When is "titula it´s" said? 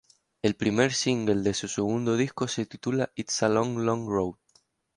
2.65-3.43